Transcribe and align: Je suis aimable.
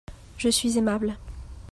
Je 0.39 0.49
suis 0.49 0.79
aimable. 0.79 1.15